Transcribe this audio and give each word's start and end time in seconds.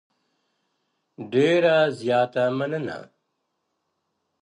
ډېره 1.31 1.75
زیاته 1.99 2.43
مننه. 2.57 2.99